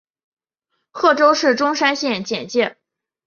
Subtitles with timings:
[0.89, 2.75] 贺州市钟山县简介